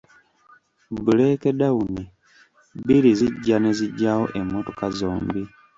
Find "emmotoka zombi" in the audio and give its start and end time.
4.39-5.41